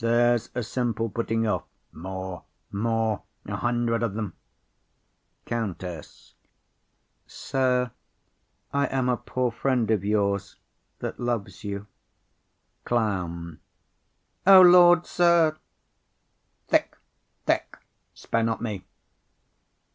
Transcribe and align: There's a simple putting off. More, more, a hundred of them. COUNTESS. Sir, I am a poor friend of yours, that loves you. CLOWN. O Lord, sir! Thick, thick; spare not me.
There's 0.00 0.50
a 0.54 0.62
simple 0.62 1.08
putting 1.08 1.46
off. 1.46 1.62
More, 1.92 2.44
more, 2.70 3.22
a 3.46 3.56
hundred 3.56 4.02
of 4.02 4.12
them. 4.12 4.34
COUNTESS. 5.46 6.34
Sir, 7.26 7.90
I 8.74 8.84
am 8.88 9.08
a 9.08 9.16
poor 9.16 9.50
friend 9.50 9.90
of 9.90 10.04
yours, 10.04 10.56
that 10.98 11.18
loves 11.18 11.64
you. 11.64 11.86
CLOWN. 12.84 13.60
O 14.46 14.60
Lord, 14.60 15.06
sir! 15.06 15.56
Thick, 16.68 16.94
thick; 17.46 17.78
spare 18.12 18.42
not 18.42 18.60
me. 18.60 18.84